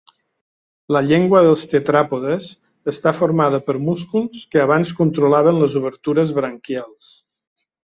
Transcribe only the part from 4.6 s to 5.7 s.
abans controlaven